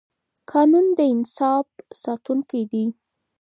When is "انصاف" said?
1.13-1.67